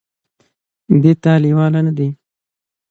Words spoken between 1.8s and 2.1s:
نه دي،